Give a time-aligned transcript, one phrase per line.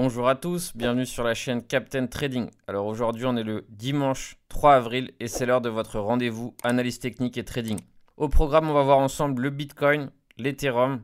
[0.00, 2.50] Bonjour à tous, bienvenue sur la chaîne Captain Trading.
[2.68, 7.00] Alors aujourd'hui on est le dimanche 3 avril et c'est l'heure de votre rendez-vous analyse
[7.00, 7.80] technique et trading.
[8.16, 11.02] Au programme on va voir ensemble le Bitcoin, l'Ethereum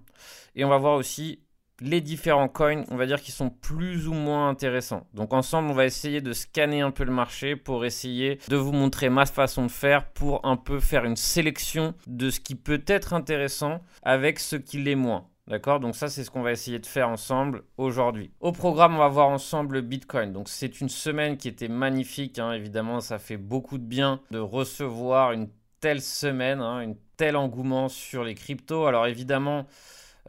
[0.54, 1.40] et on va voir aussi
[1.80, 5.08] les différents coins, on va dire, qui sont plus ou moins intéressants.
[5.12, 8.70] Donc ensemble, on va essayer de scanner un peu le marché pour essayer de vous
[8.70, 12.84] montrer ma façon de faire pour un peu faire une sélection de ce qui peut
[12.86, 15.26] être intéressant avec ce qui l'est moins.
[15.46, 15.78] D'accord?
[15.78, 18.30] Donc ça, c'est ce qu'on va essayer de faire ensemble aujourd'hui.
[18.40, 20.32] Au programme, on va voir ensemble le Bitcoin.
[20.32, 22.38] Donc c'est une semaine qui était magnifique.
[22.38, 22.52] Hein.
[22.52, 25.48] Évidemment, ça fait beaucoup de bien de recevoir une
[25.80, 28.86] telle semaine, hein, une tel engouement sur les cryptos.
[28.86, 29.66] Alors évidemment,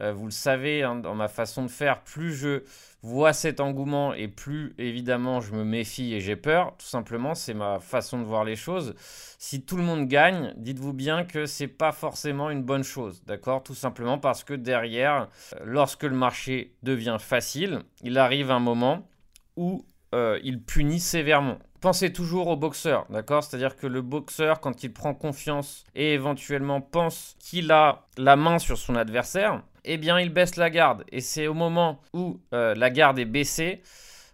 [0.00, 2.62] euh, vous le savez, hein, dans ma façon de faire, plus je
[3.02, 6.74] vois cet engouement et plus évidemment je me méfie et j'ai peur.
[6.76, 8.94] Tout simplement, c'est ma façon de voir les choses.
[9.38, 13.62] Si tout le monde gagne, dites-vous bien que c'est pas forcément une bonne chose, d'accord?
[13.62, 19.08] Tout simplement parce que derrière, euh, lorsque le marché devient facile, il arrive un moment
[19.56, 21.58] où euh, il punit sévèrement.
[21.80, 23.44] Pensez toujours au boxeur, d'accord?
[23.44, 28.58] C'est-à-dire que le boxeur, quand il prend confiance et éventuellement pense qu'il a la main
[28.58, 31.04] sur son adversaire, eh bien, il baisse la garde.
[31.10, 33.82] Et c'est au moment où euh, la garde est baissée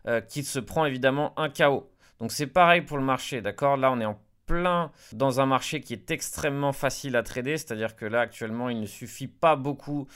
[0.08, 1.90] euh, qu'il se prend évidemment un chaos.
[2.20, 3.76] Donc, c'est pareil pour le marché, d'accord?
[3.76, 7.96] Là, on est en plein dans un marché qui est extrêmement facile à trader, c'est-à-dire
[7.96, 10.08] que là, actuellement, il ne suffit pas beaucoup,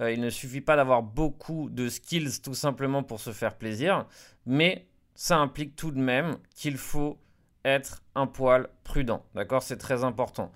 [0.00, 4.06] euh, il ne suffit pas d'avoir beaucoup de skills tout simplement pour se faire plaisir,
[4.46, 7.18] mais ça implique tout de même qu'il faut
[7.64, 9.24] être un poil prudent.
[9.34, 9.62] D'accord?
[9.62, 10.52] C'est très important.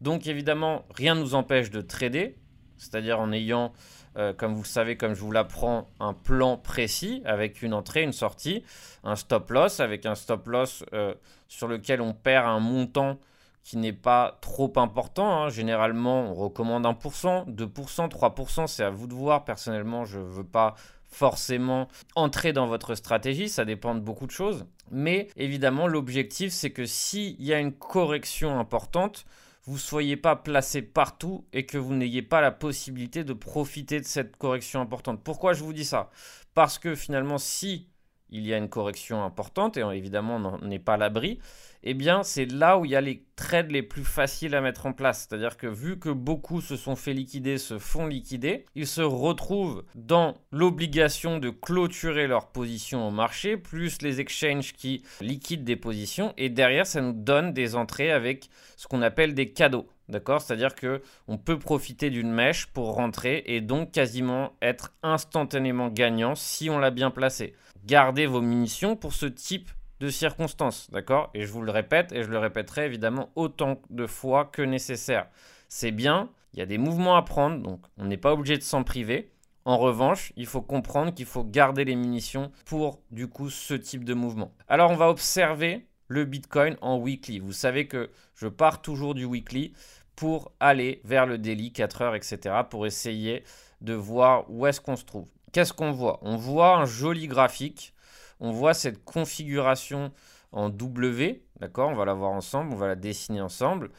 [0.00, 2.38] Donc évidemment, rien ne nous empêche de trader
[2.80, 3.72] c'est-à-dire en ayant,
[4.16, 8.02] euh, comme vous le savez, comme je vous l'apprends, un plan précis avec une entrée,
[8.02, 8.64] une sortie,
[9.04, 11.14] un stop loss, avec un stop loss euh,
[11.48, 13.18] sur lequel on perd un montant
[13.62, 15.44] qui n'est pas trop important.
[15.44, 15.48] Hein.
[15.50, 19.44] Généralement, on recommande 1%, 2%, 3%, c'est à vous de voir.
[19.44, 20.74] Personnellement, je ne veux pas
[21.10, 24.64] forcément entrer dans votre stratégie, ça dépend de beaucoup de choses.
[24.90, 29.26] Mais évidemment, l'objectif, c'est que s'il y a une correction importante,
[29.70, 34.00] vous ne soyez pas placé partout et que vous n'ayez pas la possibilité de profiter
[34.00, 35.22] de cette correction importante.
[35.22, 36.10] Pourquoi je vous dis ça?
[36.54, 37.86] Parce que finalement, si
[38.30, 41.38] il y a une correction importante, et évidemment on n'en est pas à l'abri,
[41.82, 44.86] eh bien c'est là où il y a les trades les plus faciles à mettre
[44.86, 45.26] en place.
[45.28, 49.84] C'est-à-dire que vu que beaucoup se sont fait liquider, se font liquider, ils se retrouvent
[49.94, 56.34] dans l'obligation de clôturer leur position au marché, plus les exchanges qui liquident des positions,
[56.36, 59.88] et derrière ça nous donne des entrées avec ce qu'on appelle des cadeaux.
[60.08, 60.40] D'accord?
[60.40, 66.34] C'est-à-dire que on peut profiter d'une mèche pour rentrer et donc quasiment être instantanément gagnant
[66.34, 67.54] si on l'a bien placé
[67.84, 69.70] gardez vos munitions pour ce type
[70.00, 71.30] de circonstances, d'accord?
[71.34, 75.28] Et je vous le répète, et je le répéterai évidemment autant de fois que nécessaire.
[75.68, 78.62] C'est bien, il y a des mouvements à prendre, donc on n'est pas obligé de
[78.62, 79.30] s'en priver.
[79.64, 84.04] En revanche, il faut comprendre qu'il faut garder les munitions pour du coup ce type
[84.04, 84.52] de mouvement.
[84.68, 87.38] Alors on va observer le Bitcoin en weekly.
[87.38, 89.74] Vous savez que je pars toujours du weekly
[90.16, 92.54] pour aller vers le daily, 4 heures, etc.
[92.68, 93.44] pour essayer
[93.80, 96.18] de voir où est-ce qu'on se trouve qu'est-ce qu'on voit?
[96.22, 97.94] On voit un joli graphique.
[98.40, 100.12] On voit cette configuration
[100.52, 101.90] en W, d'accord?
[101.90, 103.90] On va la voir ensemble, on va la dessiner ensemble,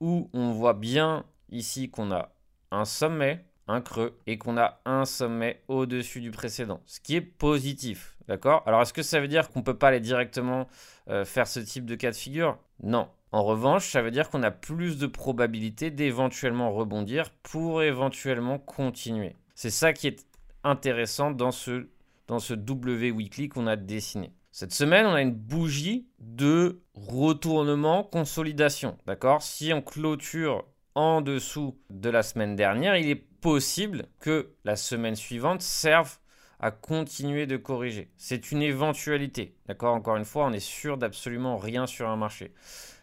[0.00, 2.30] où on voit bien ici qu'on a
[2.70, 7.20] un sommet, un creux, et qu'on a un sommet au-dessus du précédent, ce qui est
[7.20, 8.62] positif, d'accord?
[8.66, 10.68] Alors est-ce que ça veut dire qu'on ne peut pas aller directement
[11.10, 12.56] euh, faire ce type de cas de figure?
[12.82, 13.08] Non.
[13.32, 19.36] En revanche, ça veut dire qu'on a plus de probabilité d'éventuellement rebondir pour éventuellement continuer.
[19.54, 20.24] C'est ça qui est
[20.64, 21.88] intéressant dans ce,
[22.26, 24.32] dans ce W Weekly qu'on a dessiné.
[24.50, 28.98] Cette semaine, on a une bougie de retournement, consolidation.
[29.06, 29.42] D'accord?
[29.42, 30.64] Si on clôture
[30.94, 36.18] en dessous de la semaine dernière, il est possible que la semaine suivante serve
[36.60, 38.10] à continuer de corriger.
[38.16, 39.54] C'est une éventualité.
[39.66, 39.94] D'accord?
[39.94, 42.52] Encore une fois, on est sûr d'absolument rien sur un marché.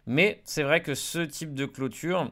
[0.08, 2.32] Mais c'est vrai que ce type de clôture,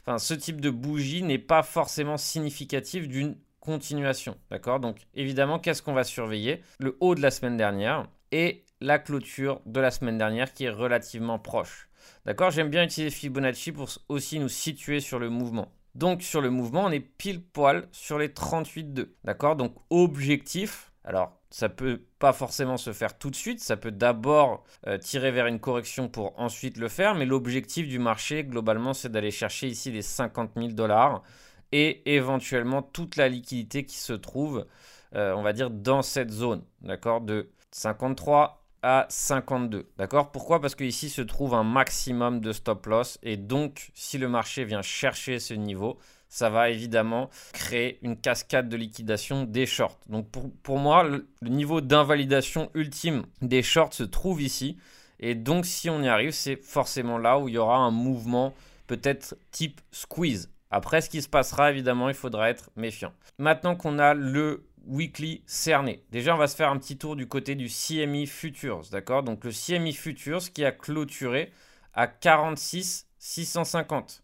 [0.00, 4.36] enfin ce type de bougie n'est pas forcément significatif d'une continuation.
[4.50, 4.80] D'accord?
[4.80, 6.62] Donc évidemment, qu'est-ce qu'on va surveiller?
[6.78, 10.70] Le haut de la semaine dernière et la clôture de la semaine dernière qui est
[10.70, 11.88] relativement proche.
[12.24, 12.50] D'accord?
[12.50, 15.72] J'aime bien utiliser Fibonacci pour aussi nous situer sur le mouvement.
[15.94, 19.08] Donc sur le mouvement, on est pile poil sur les 38,2.
[19.24, 19.56] D'accord?
[19.56, 24.64] Donc objectif, alors ça peut pas forcément se faire tout de suite, ça peut d'abord
[24.86, 29.10] euh, tirer vers une correction pour ensuite le faire, mais l'objectif du marché globalement c'est
[29.10, 31.22] d'aller chercher ici les 50 000 dollars
[31.72, 34.66] et éventuellement toute la liquidité qui se trouve,
[35.14, 40.30] euh, on va dire, dans cette zone, d'accord, de 53 à 52, d'accord?
[40.32, 40.60] Pourquoi?
[40.60, 44.82] Parce qu'ici se trouve un maximum de stop loss et donc si le marché vient
[44.82, 49.98] chercher ce niveau, ça va évidemment créer une cascade de liquidation des shorts.
[50.08, 50.28] Donc
[50.62, 54.78] pour, moi, le, niveau d'invalidation ultime des shorts se trouve ici.
[55.18, 58.54] Et donc si on y arrive, c'est forcément là où il y aura un mouvement
[58.86, 60.48] peut-être type squeeze.
[60.70, 63.12] Après, ce qui se passera, évidemment, il faudra être méfiant.
[63.38, 67.26] Maintenant qu'on a le weekly cerné, déjà, on va se faire un petit tour du
[67.26, 69.22] côté du CME Futures, d'accord?
[69.22, 71.52] Donc le CME Futures qui a clôturé
[71.94, 74.22] à 46 650.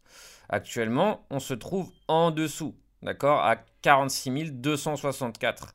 [0.48, 5.74] Actuellement, on se trouve en dessous, d'accord, à 46 264.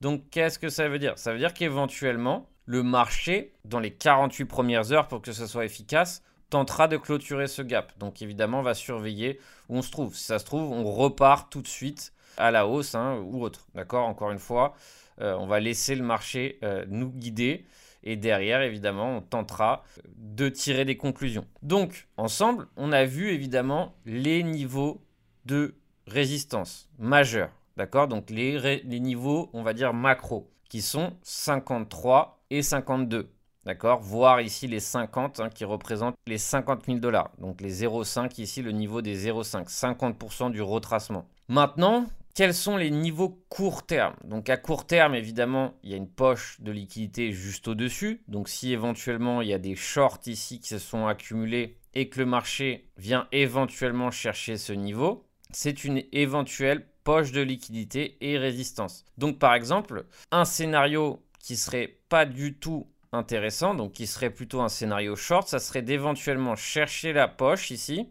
[0.00, 1.18] Donc, qu'est-ce que ça veut dire?
[1.18, 5.64] Ça veut dire qu'éventuellement, le marché, dans les 48 premières heures, pour que ce soit
[5.64, 6.22] efficace,
[6.52, 7.98] tentera de clôturer ce gap.
[7.98, 9.40] Donc, évidemment, on va surveiller
[9.70, 10.14] où on se trouve.
[10.14, 13.66] Si ça se trouve, on repart tout de suite à la hausse hein, ou autre.
[13.74, 14.06] D'accord?
[14.06, 14.74] Encore une fois,
[15.22, 17.64] euh, on va laisser le marché euh, nous guider.
[18.04, 19.82] Et derrière, évidemment, on tentera
[20.16, 21.46] de tirer des conclusions.
[21.62, 25.00] Donc, ensemble, on a vu évidemment les niveaux
[25.46, 25.74] de
[26.06, 27.50] résistance majeurs.
[27.78, 28.08] D'accord?
[28.08, 33.30] Donc, les, niveaux, on va dire macro, qui sont 53 et 52.
[33.64, 37.30] D'accord Voir ici les 50 hein, qui représentent les 50 000 dollars.
[37.38, 39.68] Donc les 0,5 ici, le niveau des 0,5.
[39.68, 41.28] 50% du retracement.
[41.48, 44.14] Maintenant, quels sont les niveaux court terme?
[44.24, 48.22] Donc à court terme, évidemment, il y a une poche de liquidité juste au-dessus.
[48.26, 52.18] Donc si éventuellement il y a des shorts ici qui se sont accumulés et que
[52.18, 59.04] le marché vient éventuellement chercher ce niveau, c'est une éventuelle poche de liquidité et résistance.
[59.18, 64.60] Donc par exemple, un scénario qui serait pas du tout intéressant, donc qui serait plutôt
[64.60, 68.08] un scénario short, ça serait d'éventuellement chercher la poche ici,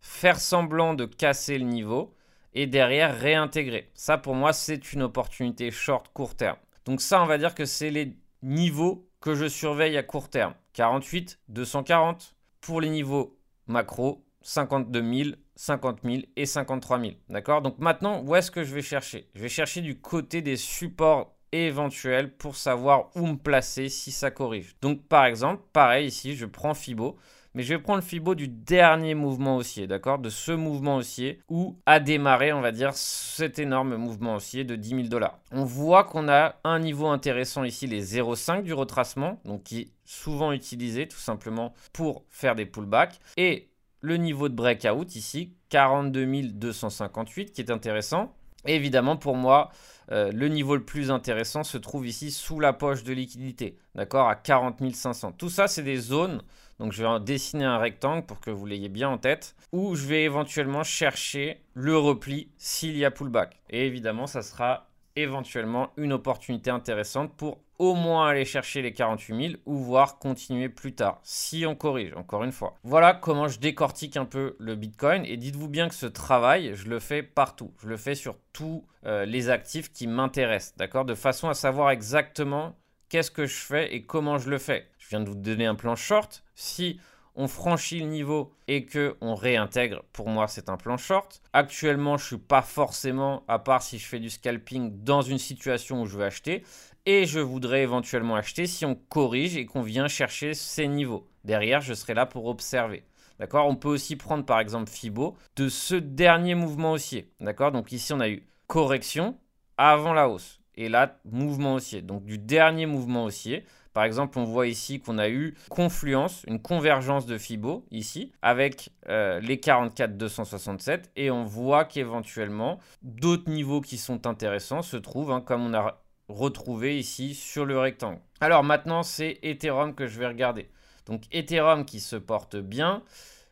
[0.00, 2.14] faire semblant de casser le niveau
[2.54, 3.90] et derrière réintégrer.
[3.94, 6.56] Ça, pour moi, c'est une opportunité short court terme.
[6.84, 10.54] Donc ça, on va dire que c'est les niveaux que je surveille à court terme.
[10.72, 12.34] 48, 240.
[12.60, 17.12] Pour les niveaux macro, 52 000, 50 000 et 53 000.
[17.28, 17.62] D'accord?
[17.62, 19.28] Donc maintenant, où est-ce que je vais chercher?
[19.34, 24.30] Je vais chercher du côté des supports éventuels pour savoir où me placer si ça
[24.30, 24.76] corrige.
[24.80, 27.16] Donc par exemple, pareil ici, je prends Fibo.
[27.54, 30.18] Mais je vais prendre le Fibo du dernier mouvement haussier, d'accord?
[30.18, 34.76] De ce mouvement haussier où a démarré, on va dire, cet énorme mouvement haussier de
[34.76, 35.40] 10 000 dollars.
[35.50, 39.88] On voit qu'on a un niveau intéressant ici, les 0,5 du retracement, donc qui est
[40.04, 43.18] souvent utilisé tout simplement pour faire des pullbacks.
[43.36, 43.70] Et
[44.02, 48.34] le niveau de breakout ici, 42 258, qui est intéressant.
[48.74, 49.70] Évidemment, pour moi,
[50.10, 54.28] euh, le niveau le plus intéressant se trouve ici sous la poche de liquidité, d'accord,
[54.28, 55.32] à 40 500.
[55.32, 56.42] Tout ça, c'est des zones
[56.78, 60.06] donc je vais dessiner un rectangle pour que vous l'ayez bien en tête, où je
[60.06, 63.60] vais éventuellement chercher le repli s'il y a pullback.
[63.70, 64.87] Et évidemment, ça sera
[65.20, 70.68] éventuellement une opportunité intéressante pour au moins aller chercher les 48 000 ou voir continuer
[70.68, 72.76] plus tard, si on corrige, encore une fois.
[72.82, 76.88] Voilà comment je décortique un peu le Bitcoin et dites-vous bien que ce travail, je
[76.88, 77.72] le fais partout.
[77.80, 81.04] Je le fais sur tous euh, les actifs qui m'intéressent, d'accord?
[81.04, 82.76] De façon à savoir exactement
[83.08, 84.88] qu'est-ce que je fais et comment je le fais.
[84.98, 86.44] Je viens de vous donner un plan short.
[86.54, 87.00] Si
[87.38, 91.40] on franchit le niveau et que on réintègre, pour moi c'est un plan short.
[91.52, 96.02] Actuellement, je suis pas forcément, à part si je fais du scalping, dans une situation
[96.02, 96.64] où je veux acheter.
[97.06, 101.26] Et je voudrais éventuellement acheter si on corrige et qu'on vient chercher ces niveaux.
[101.44, 103.04] Derrière, je serai là pour observer.
[103.38, 103.66] D'accord?
[103.68, 107.30] On peut aussi prendre par exemple Fibo de ce dernier mouvement haussier.
[107.40, 107.72] D'accord?
[107.72, 109.38] Donc ici, on a eu correction
[109.78, 110.60] avant la hausse.
[110.74, 112.02] Et là, mouvement haussier.
[112.02, 113.64] Donc du dernier mouvement haussier.
[113.98, 118.90] Par exemple, on voit ici qu'on a eu confluence, une convergence de Fibo ici avec
[119.08, 125.32] euh, les 44 267 et on voit qu'éventuellement d'autres niveaux qui sont intéressants se trouvent
[125.32, 128.20] hein, comme on a retrouvé ici sur le rectangle.
[128.40, 130.68] Alors maintenant, c'est Ethereum que je vais regarder.
[131.06, 133.02] Donc Ethereum qui se porte bien,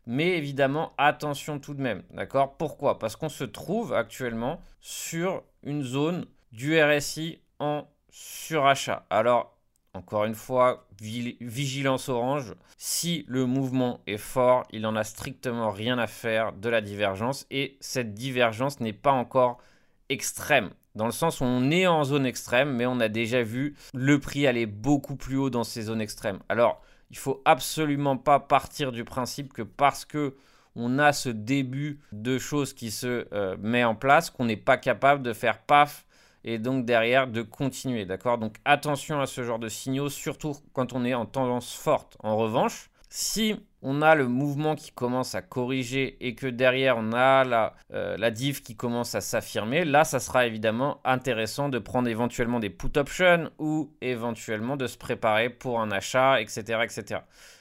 [0.06, 2.04] mais évidemment, attention tout de même.
[2.12, 2.56] D'accord?
[2.56, 3.00] Pourquoi?
[3.00, 9.06] Parce qu'on se trouve actuellement sur une zone du RSI en surachat.
[9.10, 9.55] Alors,
[9.96, 12.54] encore une fois, vigilance orange.
[12.76, 17.46] Si le mouvement est fort, il n'en a strictement rien à faire de la divergence.
[17.50, 19.58] Et cette divergence n'est pas encore
[20.08, 20.70] extrême.
[20.94, 24.18] Dans le sens où on est en zone extrême, mais on a déjà vu le
[24.18, 26.38] prix aller beaucoup plus haut dans ces zones extrêmes.
[26.48, 30.36] Alors, il faut absolument pas partir du principe que parce que
[30.74, 34.76] on a ce début de choses qui se euh, met en place, qu'on n'est pas
[34.76, 36.05] capable de faire paf
[36.46, 38.06] et donc derrière de continuer.
[38.06, 38.38] D'accord?
[38.38, 42.16] Donc attention à ce genre de signaux, surtout quand on est en tendance forte.
[42.22, 47.12] En revanche, si on a le mouvement qui commence à corriger et que derrière on
[47.12, 51.78] a la, euh, la div qui commence à s'affirmer, là ça sera évidemment intéressant de
[51.78, 56.80] prendre éventuellement des put options ou éventuellement de se préparer pour un achat, etc.
[56.82, 57.20] etc.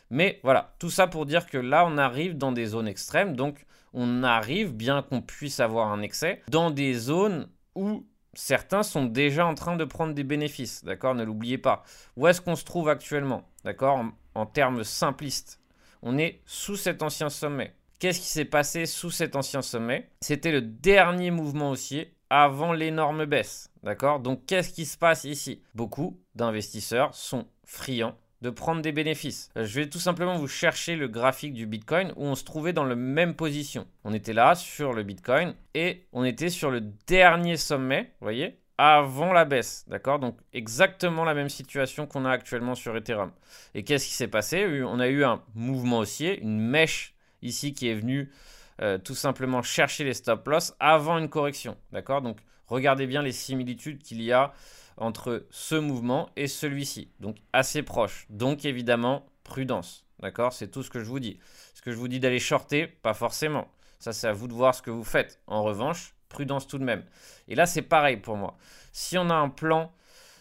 [0.09, 3.65] Mais voilà, tout ça pour dire que là on arrive dans des zones extrêmes, donc
[3.93, 9.45] on arrive, bien qu'on puisse avoir un excès, dans des zones où certains sont déjà
[9.45, 11.15] en train de prendre des bénéfices, d'accord?
[11.15, 11.83] Ne l'oubliez pas.
[12.15, 14.03] Où est-ce qu'on se trouve actuellement, d'accord?
[14.35, 15.59] En, termes simplistes,
[16.01, 17.73] on est sous cet ancien sommet.
[17.99, 20.09] Qu'est-ce qui s'est passé sous cet ancien sommet?
[20.21, 24.19] C'était le dernier mouvement haussier avant l'énorme baisse, d'accord?
[24.19, 25.63] Donc qu'est-ce qui se passe ici?
[25.73, 29.49] Beaucoup d'investisseurs sont friands de prendre des bénéfices.
[29.55, 32.83] Je vais tout simplement vous chercher le graphique du Bitcoin où on se trouvait dans
[32.83, 33.87] la même position.
[34.03, 39.33] On était là sur le Bitcoin et on était sur le dernier sommet, voyez, avant
[39.33, 40.19] la baisse, d'accord?
[40.19, 43.31] Donc exactement la même situation qu'on a actuellement sur Ethereum.
[43.73, 44.83] Et qu'est-ce qui s'est passé?
[44.83, 48.31] On a eu un mouvement haussier, une mèche ici qui est venue
[48.79, 52.21] euh, tout simplement chercher les stop loss avant une correction, d'accord?
[52.21, 52.37] Donc
[52.67, 54.53] regardez bien les similitudes qu'il y a
[54.97, 57.09] entre ce mouvement et celui-ci.
[57.19, 58.25] Donc assez proche.
[58.29, 60.05] Donc évidemment, prudence.
[60.19, 60.53] D'accord?
[60.53, 61.39] C'est tout ce que je vous dis.
[61.73, 63.67] Ce que je vous dis d'aller shorter, pas forcément.
[63.99, 65.41] Ça, c'est à vous de voir ce que vous faites.
[65.47, 67.03] En revanche, prudence tout de même.
[67.47, 68.57] Et là, c'est pareil pour moi.
[68.91, 69.91] Si on a un plan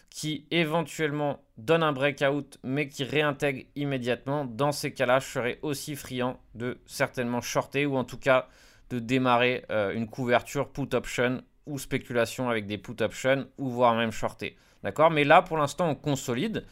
[0.09, 5.95] qui éventuellement donne un breakout, mais qui réintègre immédiatement, dans ces cas-là, je serais aussi
[5.95, 8.47] friand de certainement shorter ou en tout cas
[8.89, 13.95] de démarrer euh, une couverture put option ou spéculation avec des put options ou voire
[13.95, 14.57] même shorter.
[14.83, 15.11] D'accord?
[15.11, 16.65] Mais là, pour l'instant, on consolide.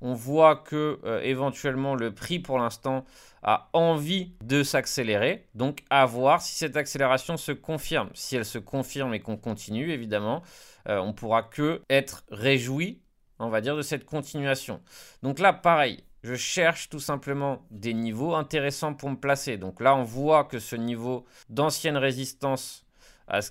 [0.00, 3.04] On voit que euh, éventuellement le prix pour l'instant
[3.42, 5.48] a envie de s'accélérer.
[5.54, 8.10] Donc à voir si cette accélération se confirme.
[8.14, 10.42] Si elle se confirme et qu'on continue, évidemment,
[10.88, 13.02] euh, on pourra que être réjoui,
[13.40, 14.80] on va dire, de cette continuation.
[15.22, 19.56] Donc là, pareil, je cherche tout simplement des niveaux intéressants pour me placer.
[19.56, 22.87] Donc là, on voit que ce niveau d'ancienne résistance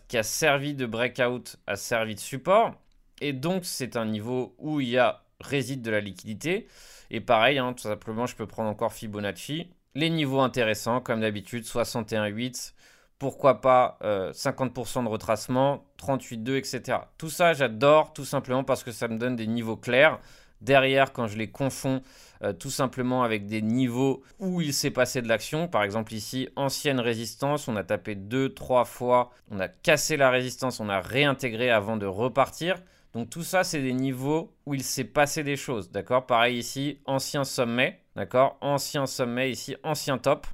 [0.08, 2.74] qui a servi de breakout, a servi de support.
[3.22, 6.68] Et donc, c'est un niveau où il y a réside de la liquidité.
[7.10, 9.68] Et pareil, hein, tout simplement, je peux prendre encore Fibonacci.
[9.96, 12.74] Les niveaux intéressants, comme d'habitude, 61,8.
[13.20, 17.00] Pourquoi pas 50% euh, de retracement, 38,2, etc.
[17.18, 20.20] Tout ça, j'adore tout simplement parce que ça me donne des niveaux clairs.
[20.62, 22.02] Derrière, quand je les confonds
[22.44, 26.50] euh, tout simplement avec des niveaux où il s'est passé de l'action, par exemple ici,
[26.56, 31.00] ancienne résistance, on a tapé deux, trois fois, on a cassé la résistance, on a
[31.00, 32.82] réintégré avant de repartir.
[33.14, 36.28] Donc tout ça, c'est des niveaux où il s'est passé des choses, d'accord?
[36.28, 38.58] Pareil ici, ancien sommet, d'accord?
[38.62, 40.46] Ancien sommet ici, ancien top.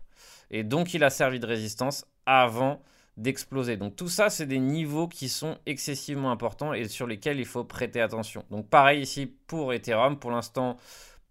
[0.51, 2.81] Et donc il a servi de résistance avant
[3.17, 3.77] d'exploser.
[3.77, 7.63] Donc tout ça, c'est des niveaux qui sont excessivement importants et sur lesquels il faut
[7.63, 8.43] prêter attention.
[8.49, 10.77] Donc pareil ici pour Ethereum, pour l'instant,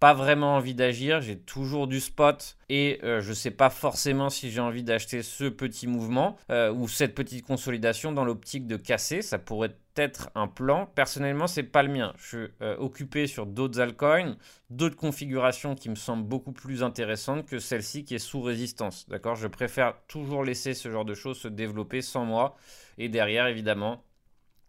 [0.02, 4.30] pas vraiment envie d'agir, j'ai toujours du spot et euh, je ne sais pas forcément
[4.30, 8.76] si j'ai envie d'acheter ce petit mouvement euh, ou cette petite consolidation dans l'optique de
[8.76, 9.22] casser.
[9.22, 10.87] Ça pourrait être un plan.
[10.87, 12.12] Personnellement, c'est pas le mien.
[12.16, 14.37] Je suis euh, occupé sur d'autres altcoins,
[14.70, 19.08] d'autres configurations qui me semblent beaucoup plus intéressantes que celle-ci qui est sous résistance.
[19.08, 19.37] D'accord?
[19.37, 22.56] Je préfère toujours laisser ce genre de choses se développer sans moi
[22.99, 24.04] et derrière, évidemment,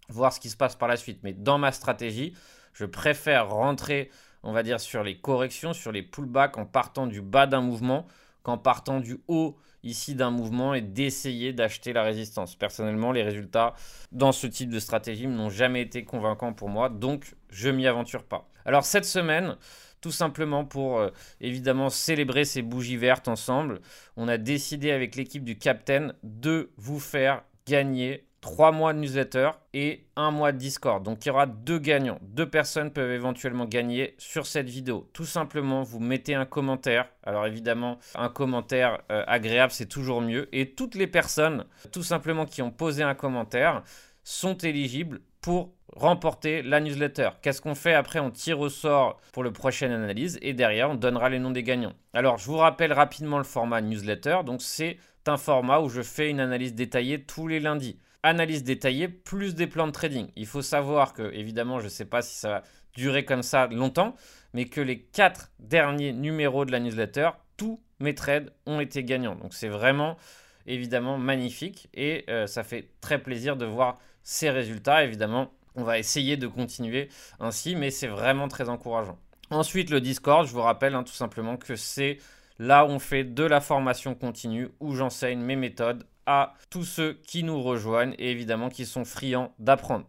[0.09, 1.19] voir ce qui se passe par la suite.
[1.23, 2.33] Mais dans ma stratégie,
[2.73, 4.09] je préfère rentrer
[4.43, 8.05] on va dire, sur les corrections, sur les pullbacks en partant du bas d'un mouvement
[8.43, 12.55] qu'en partant du haut ici d'un mouvement et d'essayer d'acheter la résistance.
[12.55, 13.73] Personnellement, les résultats
[14.11, 18.23] dans ce type de stratégie n'ont jamais été convaincants pour moi, donc je m'y aventure
[18.23, 18.49] pas.
[18.65, 19.57] Alors cette semaine,
[20.01, 21.09] tout simplement pour euh,
[21.41, 23.81] évidemment célébrer ces bougies vertes ensemble,
[24.17, 29.51] on a décidé avec l'équipe du Captain de vous faire gagner 3 mois de newsletter
[29.73, 31.01] et un mois de Discord.
[31.01, 32.19] Donc il y aura deux gagnants.
[32.21, 35.09] Deux personnes peuvent éventuellement gagner sur cette vidéo.
[35.13, 37.07] Tout simplement, vous mettez un commentaire.
[37.23, 40.49] Alors évidemment, un commentaire euh, agréable, c'est toujours mieux.
[40.51, 43.81] Et toutes les personnes, tout simplement, qui ont posé un commentaire,
[44.25, 47.29] sont éligibles pour remporter la newsletter.
[47.41, 48.19] Qu'est-ce qu'on fait après?
[48.19, 51.63] On tire au sort pour le prochaine analyse et derrière on donnera les noms des
[51.63, 51.93] gagnants.
[52.13, 54.39] Alors je vous rappelle rapidement le format newsletter.
[54.45, 54.97] Donc c'est
[55.27, 59.67] un format où je fais une analyse détaillée tous les lundis analyse détaillée plus des
[59.67, 60.29] plans de trading.
[60.35, 62.63] Il faut savoir que, évidemment, je ne sais pas si ça va
[62.95, 64.15] durer comme ça longtemps,
[64.53, 69.35] mais que les quatre derniers numéros de la newsletter, tous mes trades ont été gagnants.
[69.35, 70.17] Donc c'est vraiment,
[70.65, 75.03] évidemment, magnifique et euh, ça fait très plaisir de voir ces résultats.
[75.03, 79.17] Évidemment, on va essayer de continuer ainsi, mais c'est vraiment très encourageant.
[79.49, 82.17] Ensuite, le Discord, je vous rappelle hein, tout simplement que c'est
[82.59, 87.13] là où on fait de la formation continue, où j'enseigne mes méthodes à tous ceux
[87.25, 90.05] qui nous rejoignent et évidemment qui sont friands d'apprendre.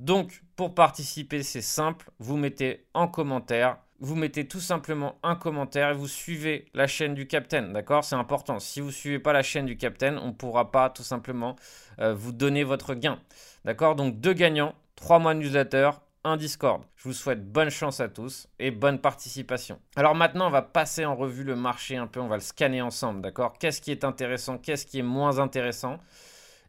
[0.00, 5.90] Donc, pour participer, c'est simple, vous mettez en commentaire, vous mettez tout simplement un commentaire
[5.90, 8.04] et vous suivez la chaîne du Captain, d'accord?
[8.04, 8.60] C'est important.
[8.60, 11.56] Si vous ne suivez pas la chaîne du Captain, on ne pourra pas tout simplement
[11.98, 13.18] euh, vous donner votre gain,
[13.64, 13.96] d'accord?
[13.96, 15.90] Donc, deux gagnants, trois mois de newsletter
[16.24, 16.82] un Discord.
[16.96, 19.80] Je vous souhaite bonne chance à tous et bonne participation.
[19.96, 22.82] Alors maintenant, on va passer en revue le marché un peu, on va le scanner
[22.82, 23.54] ensemble, d'accord?
[23.58, 25.98] Qu'est-ce qui est intéressant, qu'est-ce qui est moins intéressant?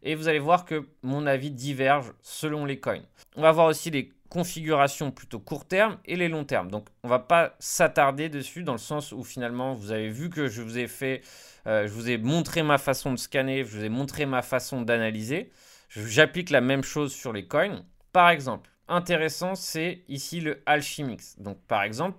[0.02, 3.02] Et vous allez voir que mon avis diverge selon les coins.
[3.36, 6.70] On va voir aussi les configurations plutôt court terme et les longs termes.
[6.70, 10.46] Donc on va pas s'attarder dessus dans le sens où finalement vous avez vu que
[10.46, 11.20] je vous ai fait,
[11.66, 14.82] euh, je vous ai montré ma façon de scanner, je vous ai montré ma façon
[14.82, 15.50] d'analyser.
[15.88, 17.82] J'applique la même chose sur les coins.
[18.12, 21.38] Par exemple, intéressant, c'est ici le Alchemix.
[21.38, 22.18] Donc par exemple,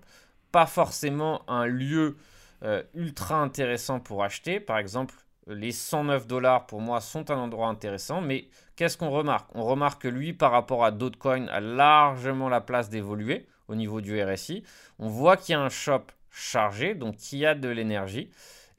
[0.52, 2.18] pas forcément un lieu
[2.64, 4.60] euh, ultra intéressant pour acheter.
[4.60, 5.16] Par exemple,
[5.48, 9.50] les 109 dollars pour moi sont un endroit intéressant, mais qu'est-ce qu'on remarque?
[9.56, 13.76] On remarque que lui, par rapport à d'autres coins, a largement la place d'évoluer au
[13.76, 14.64] niveau du RSI.
[15.00, 18.30] On voit qu'il y a un shop chargé, donc qui a de l'énergie.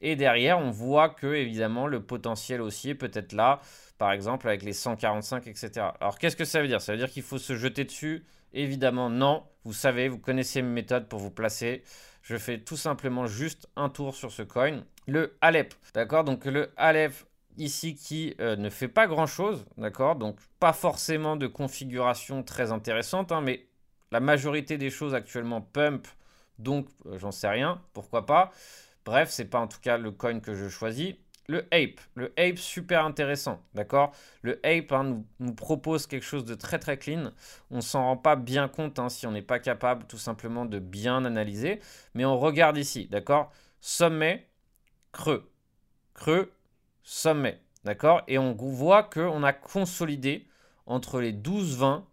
[0.01, 3.61] Et derrière, on voit que évidemment le potentiel aussi est peut-être là,
[4.03, 5.69] par exemple avec les 145, etc.
[6.01, 6.81] Alors qu'est-ce que ça veut dire?
[6.81, 8.25] Ça veut dire qu'il faut se jeter dessus?
[8.51, 9.45] Évidemment, non.
[9.63, 11.83] Vous savez, vous connaissez mes méthodes pour vous placer.
[12.21, 14.83] Je fais tout simplement juste un tour sur ce coin.
[15.07, 16.25] Le Alep, d'accord?
[16.25, 17.13] Donc le Alep
[17.55, 20.17] ici qui euh, ne fait pas grand chose, d'accord?
[20.17, 23.67] Donc pas forcément de configuration très intéressante, hein, mais
[24.11, 26.09] la majorité des choses actuellement pump,
[26.59, 28.51] donc euh, j'en sais rien, pourquoi pas?
[29.05, 31.15] Bref, c'est pas en tout cas le coin que je choisis.
[31.47, 34.13] Le Ape, le Ape super intéressant, d'accord?
[34.43, 37.31] Le Ape hein, nous, propose quelque chose de très très clean.
[37.69, 40.79] On s'en rend pas bien compte hein, si on n'est pas capable tout simplement de
[40.79, 41.81] bien analyser.
[42.13, 43.51] Mais on regarde ici, d'accord?
[43.81, 44.47] Sommet,
[45.11, 45.51] creux,
[46.13, 46.53] creux,
[47.03, 48.23] sommet, d'accord?
[48.29, 50.47] Et on voit qu'on a consolidé
[50.85, 52.03] entre les 12,20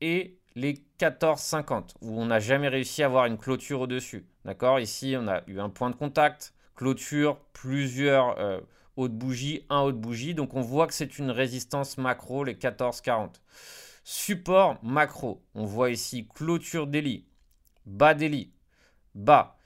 [0.00, 4.26] et les 14,50, où on n'a jamais réussi à avoir une clôture au-dessus.
[4.44, 4.80] D'accord?
[4.80, 8.60] Ici, on a eu un point de contact, clôture, plusieurs euh,
[8.98, 10.34] hautes bougies, un haut de bougie.
[10.34, 13.30] Donc on voit que c'est une résistance macro, les 14,40.
[14.04, 17.26] Support macro, on voit ici clôture délit,
[17.86, 18.52] bas délit,
[19.14, 19.56] bas.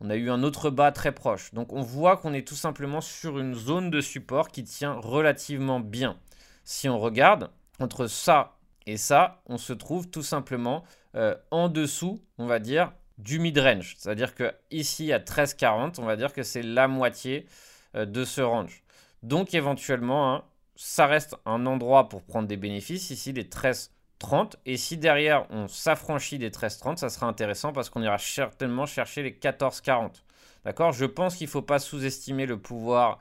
[0.00, 1.52] On a eu un autre bas très proche.
[1.52, 5.80] Donc on voit qu'on est tout simplement sur une zone de support qui tient relativement
[5.80, 6.18] bien.
[6.64, 8.56] Si on regarde, entre ça
[8.86, 13.96] et ça, on se trouve tout simplement euh, en dessous, on va dire, du mid-range.
[13.98, 17.46] C'est-à-dire que ici à 13,40, on va dire que c'est la moitié
[17.94, 18.82] euh, de ce range.
[19.22, 20.44] Donc éventuellement, hein,
[20.76, 23.10] ça reste un endroit pour prendre des bénéfices.
[23.10, 24.54] Ici, les 13,30.
[24.66, 29.22] Et si derrière, on s'affranchit des 13,30, ça sera intéressant parce qu'on ira certainement chercher
[29.22, 30.22] les 14,40.
[30.64, 30.92] D'accord?
[30.92, 33.18] Je pense qu'il ne faut pas sous-estimer le pouvoir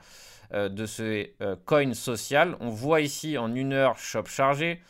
[0.54, 1.30] euh, de ce
[1.66, 2.56] coin social.
[2.60, 4.82] On voit ici en une heure shop chargé,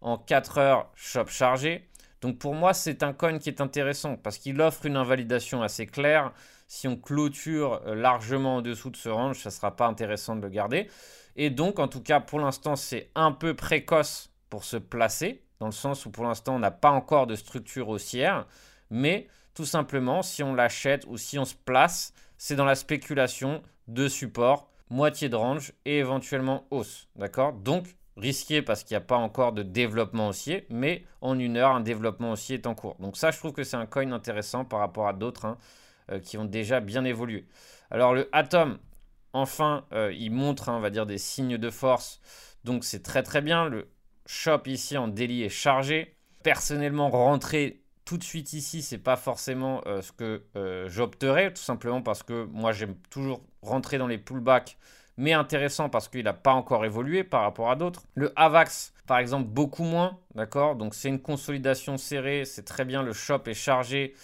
[0.00, 1.88] en 4 heures shop chargé.
[2.20, 5.86] Donc pour moi, c'est un coin qui est intéressant parce qu'il offre une invalidation assez
[5.86, 6.32] claire.
[6.68, 10.36] Si on clôture euh, largement en dessous de ce range, ça ne sera pas intéressant
[10.36, 10.88] de le garder.
[11.34, 15.66] Et donc, en tout cas, pour l'instant, c'est un peu précoce pour se placer, dans
[15.66, 18.46] le sens où pour l'instant, on n'a pas encore de structure haussière.
[18.90, 23.62] Mais tout simplement, si on l'achète ou si on se place, c'est dans la spéculation
[23.88, 27.08] de support, moitié de range et éventuellement hausse.
[27.16, 27.54] D'accord?
[27.54, 31.70] Donc, risqué parce qu'il n'y a pas encore de développement haussier, mais en une heure,
[31.70, 32.96] un développement haussier est en cours.
[33.00, 35.56] Donc ça, je trouve que c'est un coin intéressant par rapport à d'autres hein,
[36.20, 37.46] qui ont déjà bien évolué.
[37.90, 38.78] Alors le Atom,
[39.32, 42.20] enfin, euh, il montre, hein, on va dire, des signes de force.
[42.64, 43.68] Donc c'est très très bien.
[43.68, 43.88] Le
[44.26, 46.14] shop ici en daily est chargé.
[46.42, 50.44] Personnellement, rentrer tout de suite ici, c'est pas forcément euh, ce que
[50.88, 54.78] j'opterais, tout simplement parce que moi j'aime toujours rentrer dans les pullbacks
[55.18, 58.04] mais intéressant parce qu'il n'a pas encore évolué par rapport à d'autres.
[58.14, 60.76] Le AVAX, par exemple, beaucoup moins, d'accord?
[60.76, 64.14] Donc c'est une consolidation serrée, c'est très bien, le shop est chargé.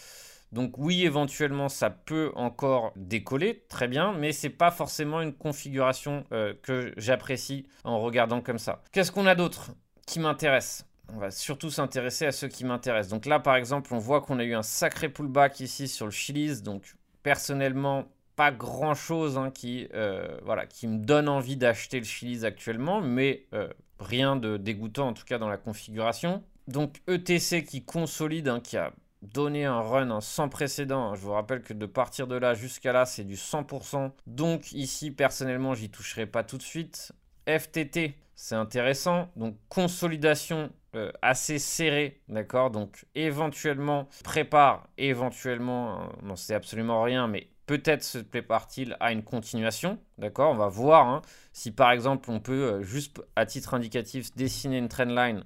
[0.54, 6.22] Donc oui, éventuellement, ça peut encore décoller, très bien, mais c'est pas forcément une configuration
[6.30, 8.80] euh, que j'apprécie en regardant comme ça.
[8.92, 9.72] Qu'est-ce qu'on a d'autre
[10.06, 10.86] qui m'intéresse?
[11.12, 13.10] On va surtout s'intéresser à ceux qui m'intéressent.
[13.10, 16.12] Donc là, par exemple, on voit qu'on a eu un sacré pullback ici sur le
[16.12, 16.62] Chili's.
[16.62, 18.04] Donc personnellement,
[18.36, 23.00] pas grand chose hein, qui, euh, voilà, qui me donne envie d'acheter le Chili's actuellement,
[23.00, 23.66] mais euh,
[23.98, 26.44] rien de dégoûtant en tout cas dans la configuration.
[26.68, 28.92] Donc ETC qui consolide, hein, qui a
[29.32, 31.14] donné un run sans précédent.
[31.14, 34.10] Je vous rappelle que de partir de là jusqu'à là, c'est du 100%.
[34.26, 37.12] Donc ici, personnellement, j'y toucherai pas tout de suite.
[37.46, 39.28] FTT, c'est intéressant.
[39.36, 47.26] Donc consolidation euh, assez serrée, d'accord Donc éventuellement, prépare, éventuellement, on n'en sait absolument rien,
[47.26, 51.22] mais Peut-être se prépare-t-il à une continuation, d'accord On va voir hein,
[51.54, 55.44] si par exemple on peut euh, juste à titre indicatif dessiner une trendline.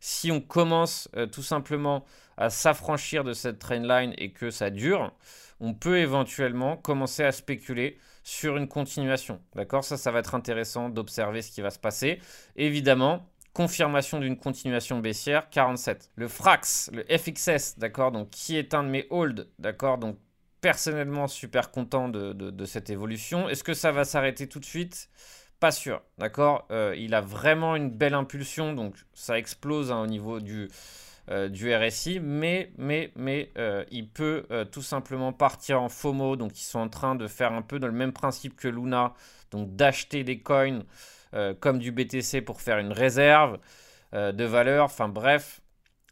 [0.00, 2.04] Si on commence euh, tout simplement
[2.42, 5.12] à s'affranchir de cette trendline et que ça dure,
[5.60, 9.84] on peut éventuellement commencer à spéculer sur une continuation, d'accord?
[9.84, 12.20] Ça, ça va être intéressant d'observer ce qui va se passer.
[12.56, 16.10] Évidemment, confirmation d'une continuation baissière, 47.
[16.16, 20.18] Le Frax, le FXS, d'accord, donc qui est un de mes holds, d'accord, donc
[20.60, 23.48] personnellement super content de, cette évolution.
[23.48, 25.10] Est-ce que ça va s'arrêter tout de suite?
[25.60, 26.66] Pas sûr, d'accord?
[26.72, 30.68] Euh, Il a vraiment une belle impulsion, donc ça explose hein, au niveau du,
[31.30, 36.58] euh, du RSI, mais, mais, mais euh, il peut tout simplement partir en FOMO, donc
[36.58, 39.14] ils sont en train de faire un peu dans le même principe que Luna,
[39.50, 40.82] donc d'acheter des coins
[41.34, 43.58] euh, comme du BTC pour faire une réserve
[44.12, 44.84] euh, de valeur.
[44.84, 45.62] Enfin bref,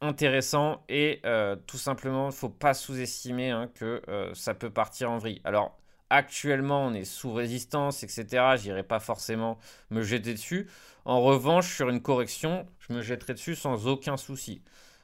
[0.01, 4.03] intéressant et euh, tout simplement, il ne faut pas sous-estimer hein, que
[4.35, 5.41] ça peut partir en vrille.
[5.45, 8.57] Alors actuellement, on est sous résistance, etc.
[8.57, 9.59] J'irai pas forcément
[9.91, 10.69] me jeter dessus.
[11.05, 14.63] En revanche, sur une correction, je me jetterai dessus sans aucun souci.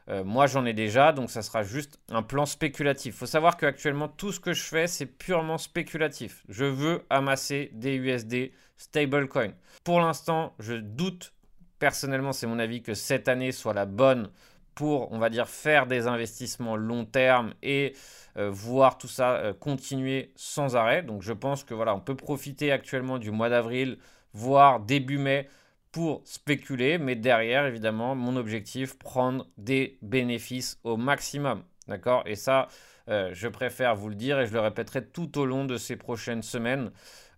[0.09, 3.15] Moi, j'en ai déjà, donc ça sera juste un plan spéculatif.
[3.15, 6.45] Il faut savoir qu'actuellement, tout ce que je fais, c'est purement spéculatif.
[6.49, 9.53] Je veux amasser des USD stablecoin.
[9.85, 11.33] Pour l'instant, je doute,
[11.79, 14.31] personnellement, c'est mon avis, que cette année soit la bonne
[14.77, 17.95] pour, on va dire, faire des investissements long terme et
[18.37, 21.03] euh, voir tout ça euh, continuer sans arrêt.
[21.03, 23.99] Donc je pense que voilà, on peut profiter actuellement du mois d'avril,
[24.35, 25.49] voire début mai
[25.97, 31.63] pour spéculer, mais derrière, évidemment, mon objectif, prendre des bénéfices au maximum.
[31.89, 32.23] D'accord?
[32.27, 32.69] Et ça,
[33.09, 35.97] euh, je préfère vous le dire et je le répéterai tout au long de ces
[35.97, 36.91] prochaines semaines.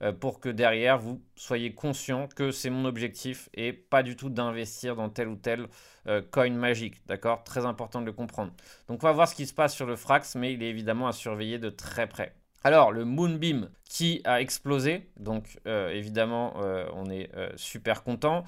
[0.03, 4.29] Euh, pour que derrière vous soyez conscient que c'est mon objectif et pas du tout
[4.29, 5.69] d'investir dans tel ou tel
[6.09, 7.07] euh, coin magique.
[7.07, 7.45] D'accord?
[7.45, 8.53] Très important de le comprendre.
[8.89, 11.07] Donc on va voir ce qui se passe sur le Frax, mais il est évidemment
[11.07, 12.35] à surveiller de très près.
[12.65, 16.55] Alors, le Moonbeam qui a explosé, donc euh, évidemment,
[16.95, 18.45] on est super content.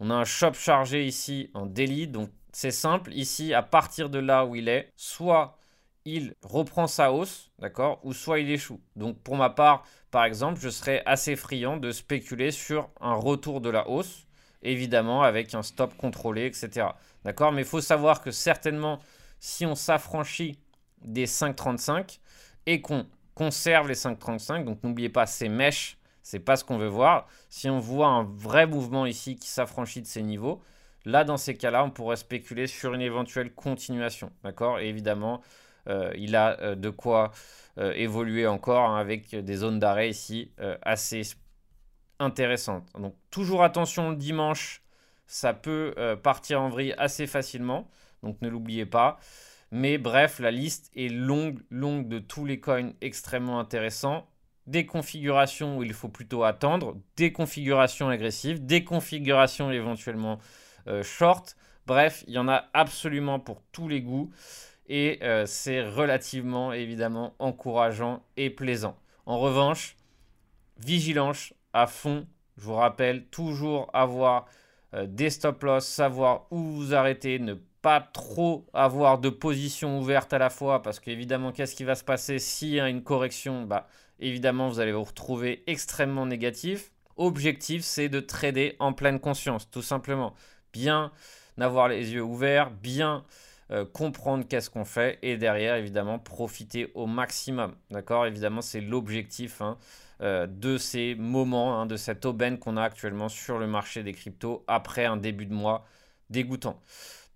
[0.00, 3.12] On a un shop chargé ici en daily, donc c'est simple.
[3.12, 5.58] Ici, à partir de là où il est, soit
[6.04, 8.80] il reprend sa hausse, d'accord, ou soit il échoue.
[8.96, 13.60] Donc pour ma part, par exemple, je serais assez friand de spéculer sur un retour
[13.60, 14.26] de la hausse,
[14.62, 16.88] évidemment avec un stop contrôlé, etc.
[17.24, 19.00] D'accord Mais il faut savoir que certainement,
[19.38, 20.58] si on s'affranchit
[21.02, 22.18] des 5,35
[22.66, 26.88] et qu'on conserve les 5,35, donc n'oubliez pas ces mèches, c'est pas ce qu'on veut
[26.88, 27.26] voir.
[27.48, 30.60] Si on voit un vrai mouvement ici qui s'affranchit de ces niveaux,
[31.04, 34.30] là dans ces cas-là, on pourrait spéculer sur une éventuelle continuation.
[34.44, 34.78] D'accord?
[34.78, 35.40] Et évidemment,
[35.88, 37.32] euh, il a euh, de quoi
[37.78, 41.22] euh, évoluer encore hein, avec des zones d'arrêt ici assez
[42.18, 42.86] intéressantes.
[42.98, 44.82] Donc toujours attention le dimanche,
[45.26, 47.88] ça peut partir en vrille assez facilement.
[48.22, 49.18] Donc ne l'oubliez pas.
[49.70, 54.26] Mais bref, la liste est longue, longue de tous les coins extrêmement intéressants.
[54.66, 60.38] Des configurations où il faut plutôt attendre, des configurations agressives, des configurations éventuellement
[61.02, 61.56] short.
[61.86, 64.30] Bref, il y en a absolument pour tous les goûts
[64.90, 68.96] et euh, c'est relativement évidemment encourageant et plaisant.
[69.24, 69.96] En revanche,
[70.84, 72.26] vigilance à fond.
[72.56, 74.46] Je vous rappelle toujours avoir
[74.94, 80.32] euh, des stop loss, savoir où vous arrêter, ne pas trop avoir de position ouverte
[80.32, 83.62] à la fois parce qu'évidemment, qu'est-ce qui va se passer s'il y a une correction?
[83.64, 83.88] Bah,
[84.20, 86.92] Évidemment, vous allez vous retrouver extrêmement négatif.
[87.16, 90.34] Objectif, c'est de trader en pleine conscience, tout simplement.
[90.72, 91.10] Bien
[91.58, 93.24] avoir les yeux ouverts, bien
[93.70, 97.74] euh, comprendre qu'est-ce qu'on fait et derrière, évidemment, profiter au maximum.
[97.90, 98.26] D'accord?
[98.26, 99.76] Évidemment, c'est l'objectif hein,
[100.22, 104.12] euh, de ces moments, hein, de cette aubaine qu'on a actuellement sur le marché des
[104.12, 105.84] cryptos après un début de mois
[106.30, 106.80] dégoûtant.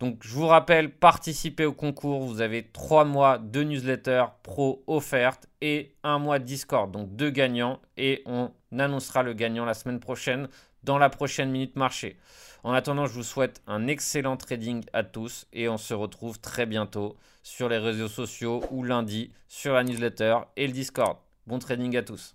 [0.01, 2.23] Donc, je vous rappelle, participez au concours.
[2.23, 6.91] Vous avez trois mois de newsletter pro offerte et un mois de Discord.
[6.91, 10.49] Donc, deux gagnants et on annoncera le gagnant la semaine prochaine
[10.83, 12.19] dans la prochaine minute marché.
[12.65, 16.67] En attendant, je vous souhaite un excellent trading à tous et on se retrouve très
[16.67, 21.19] bientôt sur les réseaux sociaux ou lundi sur la newsletter et le Discord.
[21.47, 22.35] Bon trading à tous.